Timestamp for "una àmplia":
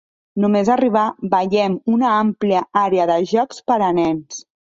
1.97-2.63